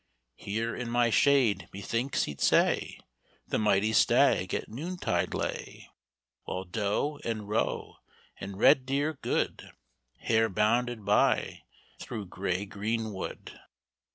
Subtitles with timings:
[0.37, 3.01] Here in my shade, methinks he'd say,
[3.47, 5.89] The mighty stag at noontide lay,
[6.45, 7.97] While doe, and roe,
[8.39, 9.73] and red deer good,
[10.17, 11.65] Hare bounded by
[11.99, 13.59] through gay green wood."